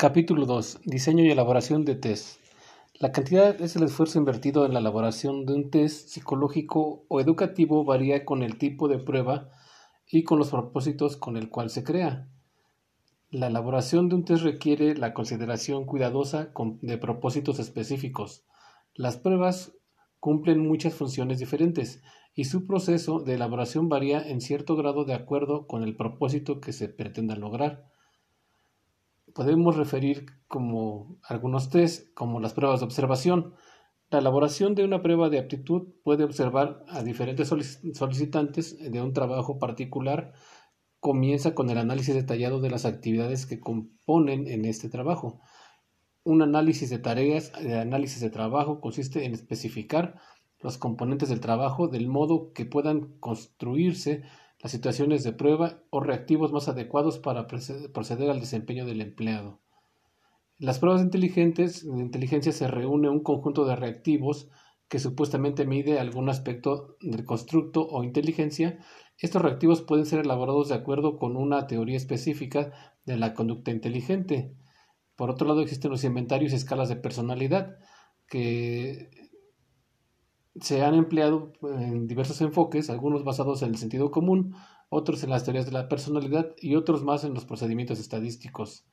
Capítulo 0.00 0.46
2. 0.46 0.80
Diseño 0.86 1.26
y 1.26 1.30
elaboración 1.30 1.84
de 1.84 1.94
test. 1.94 2.40
La 2.98 3.12
cantidad 3.12 3.60
es 3.60 3.76
el 3.76 3.82
esfuerzo 3.82 4.18
invertido 4.18 4.64
en 4.64 4.72
la 4.72 4.78
elaboración 4.78 5.44
de 5.44 5.52
un 5.52 5.70
test 5.70 6.08
psicológico 6.08 7.04
o 7.08 7.20
educativo 7.20 7.84
varía 7.84 8.24
con 8.24 8.42
el 8.42 8.56
tipo 8.56 8.88
de 8.88 8.96
prueba 8.96 9.50
y 10.10 10.24
con 10.24 10.38
los 10.38 10.48
propósitos 10.48 11.18
con 11.18 11.36
el 11.36 11.50
cual 11.50 11.68
se 11.68 11.84
crea. 11.84 12.30
La 13.28 13.48
elaboración 13.48 14.08
de 14.08 14.14
un 14.14 14.24
test 14.24 14.42
requiere 14.42 14.96
la 14.96 15.12
consideración 15.12 15.84
cuidadosa 15.84 16.50
de 16.80 16.96
propósitos 16.96 17.58
específicos. 17.58 18.46
Las 18.94 19.18
pruebas 19.18 19.74
cumplen 20.18 20.66
muchas 20.66 20.94
funciones 20.94 21.40
diferentes 21.40 22.02
y 22.34 22.46
su 22.46 22.66
proceso 22.66 23.20
de 23.20 23.34
elaboración 23.34 23.90
varía 23.90 24.22
en 24.26 24.40
cierto 24.40 24.76
grado 24.76 25.04
de 25.04 25.12
acuerdo 25.12 25.66
con 25.66 25.82
el 25.82 25.94
propósito 25.94 26.58
que 26.58 26.72
se 26.72 26.88
pretenda 26.88 27.36
lograr 27.36 27.90
podemos 29.34 29.76
referir 29.76 30.26
como 30.48 31.18
algunos 31.22 31.70
test, 31.70 32.12
como 32.14 32.40
las 32.40 32.54
pruebas 32.54 32.80
de 32.80 32.86
observación. 32.86 33.54
La 34.10 34.18
elaboración 34.18 34.74
de 34.74 34.84
una 34.84 35.02
prueba 35.02 35.28
de 35.30 35.38
aptitud 35.38 35.88
puede 36.02 36.24
observar 36.24 36.84
a 36.88 37.02
diferentes 37.02 37.48
solicitantes 37.94 38.78
de 38.78 39.00
un 39.00 39.12
trabajo 39.12 39.58
particular. 39.58 40.32
Comienza 40.98 41.54
con 41.54 41.70
el 41.70 41.78
análisis 41.78 42.14
detallado 42.14 42.60
de 42.60 42.70
las 42.70 42.84
actividades 42.84 43.46
que 43.46 43.60
componen 43.60 44.48
en 44.48 44.64
este 44.64 44.88
trabajo. 44.88 45.40
Un 46.24 46.42
análisis 46.42 46.90
de 46.90 46.98
tareas, 46.98 47.52
de 47.62 47.78
análisis 47.78 48.20
de 48.20 48.30
trabajo, 48.30 48.80
consiste 48.80 49.24
en 49.24 49.32
especificar 49.32 50.20
los 50.58 50.76
componentes 50.76 51.28
del 51.28 51.40
trabajo 51.40 51.88
del 51.88 52.08
modo 52.08 52.52
que 52.52 52.66
puedan 52.66 53.16
construirse 53.18 54.24
las 54.62 54.72
situaciones 54.72 55.24
de 55.24 55.32
prueba 55.32 55.82
o 55.90 56.00
reactivos 56.00 56.52
más 56.52 56.68
adecuados 56.68 57.18
para 57.18 57.46
proceder 57.46 58.30
al 58.30 58.40
desempeño 58.40 58.84
del 58.86 59.00
empleado. 59.00 59.60
Las 60.58 60.78
pruebas 60.78 61.00
inteligentes, 61.02 61.86
de 61.86 62.00
inteligencia 62.00 62.52
se 62.52 62.68
reúne 62.68 63.08
un 63.08 63.22
conjunto 63.22 63.64
de 63.64 63.76
reactivos 63.76 64.48
que 64.88 64.98
supuestamente 64.98 65.64
mide 65.64 65.98
algún 65.98 66.28
aspecto 66.28 66.96
del 67.00 67.24
constructo 67.24 67.86
o 67.88 68.04
inteligencia. 68.04 68.78
Estos 69.16 69.40
reactivos 69.40 69.80
pueden 69.82 70.04
ser 70.04 70.20
elaborados 70.20 70.68
de 70.68 70.74
acuerdo 70.74 71.16
con 71.16 71.36
una 71.36 71.66
teoría 71.66 71.96
específica 71.96 72.72
de 73.06 73.16
la 73.16 73.32
conducta 73.32 73.70
inteligente. 73.70 74.54
Por 75.16 75.30
otro 75.30 75.46
lado, 75.46 75.62
existen 75.62 75.90
los 75.90 76.04
inventarios 76.04 76.52
y 76.52 76.56
escalas 76.56 76.88
de 76.88 76.96
personalidad, 76.96 77.78
que 78.26 79.29
se 80.58 80.82
han 80.82 80.94
empleado 80.94 81.52
en 81.62 82.06
diversos 82.06 82.40
enfoques, 82.40 82.90
algunos 82.90 83.24
basados 83.24 83.62
en 83.62 83.70
el 83.70 83.76
sentido 83.76 84.10
común, 84.10 84.54
otros 84.88 85.22
en 85.22 85.30
las 85.30 85.44
teorías 85.44 85.66
de 85.66 85.72
la 85.72 85.88
personalidad 85.88 86.54
y 86.58 86.74
otros 86.74 87.04
más 87.04 87.24
en 87.24 87.34
los 87.34 87.44
procedimientos 87.44 88.00
estadísticos. 88.00 88.84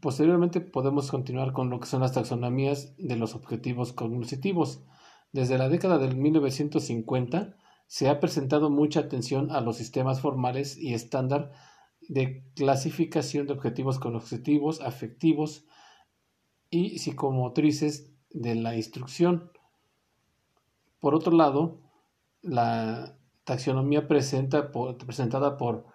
Posteriormente 0.00 0.60
podemos 0.60 1.10
continuar 1.10 1.52
con 1.52 1.70
lo 1.70 1.80
que 1.80 1.86
son 1.86 2.00
las 2.00 2.12
taxonomías 2.12 2.94
de 2.96 3.16
los 3.16 3.34
objetivos 3.34 3.92
cognitivos. 3.92 4.82
Desde 5.32 5.58
la 5.58 5.68
década 5.68 5.98
del 5.98 6.16
1950 6.16 7.56
se 7.86 8.08
ha 8.08 8.20
presentado 8.20 8.70
mucha 8.70 9.00
atención 9.00 9.50
a 9.50 9.60
los 9.60 9.76
sistemas 9.76 10.20
formales 10.20 10.76
y 10.76 10.94
estándar 10.94 11.52
de 12.08 12.44
clasificación 12.54 13.46
de 13.46 13.54
objetivos 13.54 13.98
cognitivos, 13.98 14.80
afectivos, 14.80 15.66
y 16.70 16.98
psicomotrices 16.98 18.12
de 18.30 18.54
la 18.54 18.76
instrucción. 18.76 19.50
Por 21.00 21.14
otro 21.14 21.32
lado, 21.32 21.80
la 22.42 23.16
taxonomía 23.44 24.08
presenta 24.08 24.70
presentada 24.72 25.56
por 25.56 25.86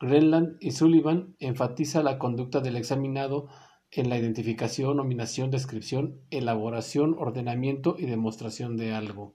Greenland 0.00 0.56
y 0.60 0.72
Sullivan 0.72 1.36
enfatiza 1.38 2.02
la 2.02 2.18
conducta 2.18 2.60
del 2.60 2.76
examinado 2.76 3.48
en 3.90 4.08
la 4.08 4.18
identificación, 4.18 4.96
nominación, 4.96 5.50
descripción, 5.50 6.20
elaboración, 6.30 7.14
ordenamiento 7.18 7.94
y 7.98 8.06
demostración 8.06 8.76
de 8.76 8.92
algo. 8.92 9.34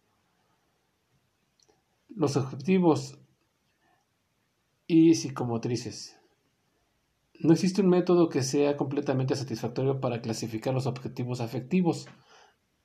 Los 2.10 2.36
objetivos 2.36 3.20
y 4.86 5.16
psicomotrices. 5.16 6.19
No 7.40 7.54
existe 7.54 7.82
un 7.82 7.88
método 7.88 8.28
que 8.28 8.44
sea 8.44 8.76
completamente 8.76 9.34
satisfactorio 9.34 10.02
para 10.02 10.22
clasificar 10.22 10.74
los 10.74 10.88
objetivos 10.88 11.40
afectivos 11.40 12.06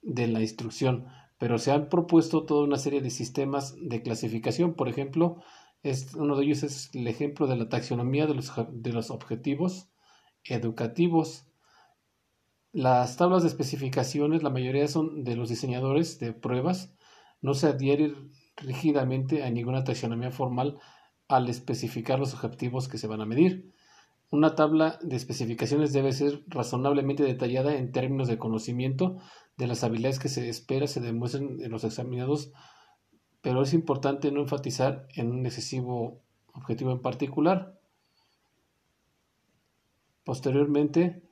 de 0.01 0.29
la 0.29 0.41
instrucción, 0.41 1.07
pero 1.39 1.59
se 1.59 1.73
han 1.73 1.89
propuesto 1.89 2.45
toda 2.45 2.65
una 2.65 2.79
serie 2.79 3.01
de 3.01 3.11
sistemas 3.11 3.75
de 3.81 4.03
clasificación. 4.03 4.75
Por 4.75 4.89
ejemplo, 4.89 5.43
es, 5.83 6.15
uno 6.15 6.37
de 6.37 6.45
ellos 6.45 6.63
es 6.63 6.95
el 6.95 7.09
ejemplo 7.09 7.49
de 7.49 7.57
la 7.57 7.69
taxonomía 7.69 8.29
de 8.29 8.35
los, 8.35 8.53
de 8.71 8.93
los 8.93 9.11
objetivos 9.11 9.89
educativos. 10.45 11.47
Las 12.73 13.17
tablas 13.17 13.43
de 13.43 13.49
especificaciones, 13.49 14.45
la 14.45 14.51
mayoría 14.51 14.87
son 14.87 15.25
de 15.25 15.35
los 15.35 15.49
diseñadores 15.49 16.21
de 16.21 16.33
pruebas, 16.33 16.95
no 17.41 17.55
se 17.55 17.67
adhieren 17.67 18.31
rígidamente 18.57 19.43
a 19.43 19.51
ninguna 19.51 19.83
taxonomía 19.83 20.31
formal 20.31 20.79
al 21.27 21.49
especificar 21.49 22.21
los 22.21 22.35
objetivos 22.35 22.87
que 22.87 22.99
se 22.99 23.09
van 23.09 23.21
a 23.21 23.27
medir. 23.27 23.75
Una 24.35 24.57
tabla 24.57 24.99
de 25.01 25.15
especificaciones 25.15 25.93
debe 25.93 26.11
ser 26.11 26.43
razonablemente 26.49 27.23
detallada 27.23 27.77
en 27.77 27.93
términos 27.93 28.27
de 28.27 28.37
conocimiento 28.37 29.19
de 29.57 29.69
las 29.69 29.85
habilidades 29.85 30.19
que 30.19 30.29
se 30.29 30.49
espera 30.49 30.89
se 30.89 31.01
demuestren 31.01 31.61
en 31.61 31.71
los 31.71 31.85
examinados, 31.85 32.51
pero 33.43 33.63
es 33.63 33.73
importante 33.73 34.33
no 34.33 34.41
enfatizar 34.41 35.07
en 35.15 35.31
un 35.31 35.47
excesivo 35.47 36.21
objetivo 36.53 36.91
en 36.91 37.01
particular. 37.01 37.79
Posteriormente, 40.25 41.23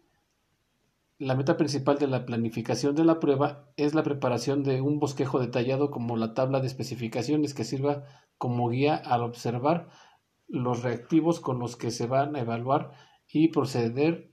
la 1.18 1.34
meta 1.34 1.56
principal 1.56 1.98
de 1.98 2.06
la 2.06 2.24
planificación 2.24 2.94
de 2.94 3.04
la 3.04 3.18
prueba 3.18 3.68
es 3.76 3.94
la 3.94 4.04
preparación 4.04 4.62
de 4.62 4.80
un 4.80 5.00
bosquejo 5.00 5.40
detallado 5.40 5.90
como 5.90 6.16
la 6.16 6.34
tabla 6.34 6.60
de 6.60 6.68
especificaciones 6.68 7.52
que 7.52 7.64
sirva 7.64 8.04
como 8.38 8.68
guía 8.68 8.94
al 8.94 9.24
observar 9.24 9.88
los 10.52 10.82
reactivos 10.82 11.40
con 11.40 11.58
los 11.58 11.76
que 11.76 11.90
se 11.90 12.06
van 12.06 12.36
a 12.36 12.40
evaluar 12.40 12.92
y 13.26 13.48
proceder 13.48 14.30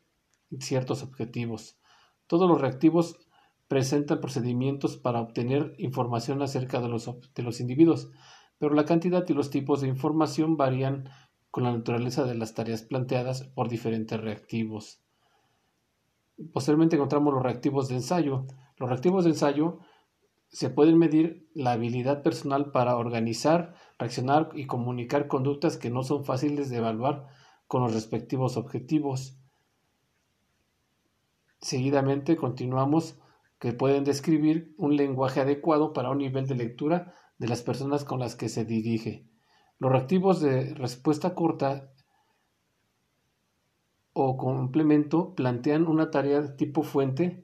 ciertos 0.60 1.02
objetivos. 1.02 1.80
Todos 2.28 2.50
los 2.50 2.60
reactivos 2.60 3.18
presentan 3.70 4.20
procedimientos 4.20 4.98
para 4.98 5.22
obtener 5.22 5.76
información 5.78 6.42
acerca 6.42 6.82
de 6.82 6.90
los, 6.90 7.10
de 7.34 7.44
los 7.44 7.62
individuos, 7.62 8.12
pero 8.58 8.76
la 8.76 8.84
cantidad 8.84 9.24
y 9.30 9.34
los 9.34 9.50
tipos 9.50 9.80
de 9.80 9.88
información 9.88 10.58
varían 10.58 11.10
con 11.52 11.64
la 11.64 11.72
naturaleza 11.72 12.26
de 12.26 12.36
las 12.36 12.54
tareas 12.54 12.82
planteadas 12.82 13.44
por 13.44 13.70
diferentes 13.70 14.20
reactivos. 14.20 15.02
Posteriormente 16.52 16.98
encontramos 16.98 17.34
los 17.34 17.44
reactivos 17.44 17.88
de 17.88 17.96
ensayo. 17.96 18.46
Los 18.76 18.90
reactivos 18.90 19.24
de 19.24 19.32
ensayo 19.32 19.80
se 20.50 20.70
pueden 20.70 20.98
medir 20.98 21.48
la 21.54 21.72
habilidad 21.72 22.24
personal 22.24 22.72
para 22.72 22.98
organizar, 22.98 23.76
reaccionar 24.00 24.50
y 24.54 24.66
comunicar 24.66 25.28
conductas 25.28 25.78
que 25.78 25.90
no 25.90 26.04
son 26.04 26.24
fáciles 26.24 26.70
de 26.70 26.78
evaluar 26.78 27.28
con 27.68 27.84
los 27.84 27.94
respectivos 27.94 28.58
objetivos. 28.58 29.38
Seguidamente 31.62 32.38
continuamos 32.38 33.20
que 33.60 33.74
pueden 33.74 34.06
describir 34.06 34.74
un 34.78 34.96
lenguaje 34.96 35.42
adecuado 35.42 35.92
para 35.92 36.10
un 36.10 36.20
nivel 36.20 36.48
de 36.48 36.56
lectura 36.56 37.14
de 37.38 37.48
las 37.48 37.62
personas 37.62 38.06
con 38.06 38.20
las 38.20 38.36
que 38.36 38.48
se 38.48 38.64
dirige. 38.64 39.28
Los 39.78 39.92
reactivos 39.92 40.40
de 40.40 40.74
respuesta 40.74 41.36
corta 41.36 41.92
o 44.14 44.38
complemento 44.38 45.36
plantean 45.36 45.88
una 45.88 46.10
tarea 46.10 46.42
de 46.42 46.50
tipo 46.50 46.84
fuente 46.84 47.44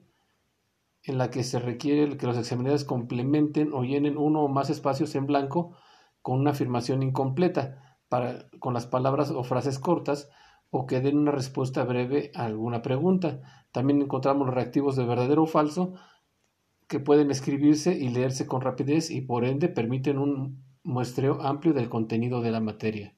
en 1.02 1.18
la 1.18 1.30
que 1.30 1.44
se 1.44 1.58
requiere 1.58 2.16
que 2.16 2.26
los 2.26 2.36
examinadores 2.36 2.84
complementen 2.84 3.72
o 3.74 3.84
llenen 3.84 4.16
uno 4.16 4.42
o 4.42 4.48
más 4.48 4.70
espacios 4.70 5.14
en 5.14 5.26
blanco 5.26 5.76
con 6.26 6.40
una 6.40 6.50
afirmación 6.50 7.04
incompleta 7.04 8.00
para, 8.08 8.48
con 8.58 8.74
las 8.74 8.84
palabras 8.88 9.30
o 9.30 9.44
frases 9.44 9.78
cortas 9.78 10.28
o 10.70 10.84
que 10.84 11.00
den 11.00 11.18
una 11.18 11.30
respuesta 11.30 11.84
breve 11.84 12.32
a 12.34 12.46
alguna 12.46 12.82
pregunta. 12.82 13.42
También 13.70 14.02
encontramos 14.02 14.44
los 14.44 14.56
reactivos 14.56 14.96
de 14.96 15.04
verdadero 15.04 15.44
o 15.44 15.46
falso 15.46 15.94
que 16.88 16.98
pueden 16.98 17.30
escribirse 17.30 17.96
y 17.96 18.08
leerse 18.08 18.44
con 18.44 18.60
rapidez 18.60 19.08
y 19.12 19.20
por 19.20 19.44
ende 19.44 19.68
permiten 19.68 20.18
un 20.18 20.64
muestreo 20.82 21.42
amplio 21.42 21.72
del 21.72 21.88
contenido 21.88 22.42
de 22.42 22.50
la 22.50 22.58
materia. 22.58 23.14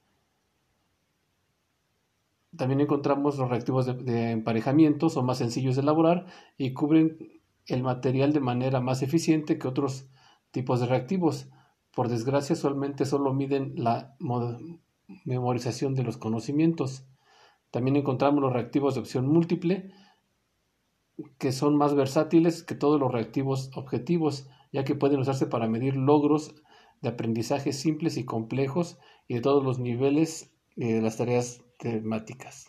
También 2.58 2.82
encontramos 2.82 3.38
los 3.38 3.48
reactivos 3.48 3.86
de, 3.86 3.94
de 3.94 4.32
emparejamiento, 4.32 5.08
son 5.08 5.24
más 5.24 5.38
sencillos 5.38 5.76
de 5.76 5.80
elaborar 5.80 6.26
y 6.58 6.74
cubren 6.74 7.16
el 7.64 7.82
material 7.82 8.34
de 8.34 8.40
manera 8.40 8.82
más 8.82 9.00
eficiente 9.00 9.58
que 9.58 9.66
otros 9.66 10.10
tipos 10.50 10.80
de 10.80 10.88
reactivos. 10.88 11.48
Por 11.98 12.08
desgracia, 12.08 12.54
solamente 12.54 13.04
solo 13.04 13.34
miden 13.34 13.72
la 13.74 14.14
memorización 15.24 15.96
de 15.96 16.04
los 16.04 16.16
conocimientos. 16.16 17.04
También 17.72 17.96
encontramos 17.96 18.40
los 18.40 18.52
reactivos 18.52 18.94
de 18.94 19.00
opción 19.00 19.26
múltiple, 19.26 19.90
que 21.38 21.50
son 21.50 21.76
más 21.76 21.96
versátiles 21.96 22.62
que 22.62 22.76
todos 22.76 23.00
los 23.00 23.10
reactivos 23.10 23.72
objetivos, 23.74 24.48
ya 24.70 24.84
que 24.84 24.94
pueden 24.94 25.18
usarse 25.18 25.46
para 25.46 25.66
medir 25.66 25.96
logros 25.96 26.54
de 27.02 27.08
aprendizaje 27.08 27.72
simples 27.72 28.16
y 28.16 28.24
complejos 28.24 29.00
y 29.26 29.34
de 29.34 29.40
todos 29.40 29.64
los 29.64 29.80
niveles 29.80 30.52
de 30.76 31.02
las 31.02 31.16
tareas 31.16 31.64
temáticas. 31.80 32.68